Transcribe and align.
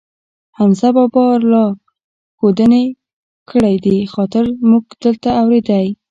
حمزه 0.57 0.89
بابا 0.97 1.25
را 1.35 1.45
له 1.51 1.63
ښودانې 2.37 2.83
کړی 3.49 3.75
دي، 3.85 3.97
خاطر 4.13 4.45
مونږ 4.69 4.85
دلته 5.03 5.29
اورېدی. 5.41 5.85